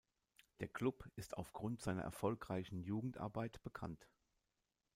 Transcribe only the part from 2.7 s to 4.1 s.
Jugendarbeit bekannt.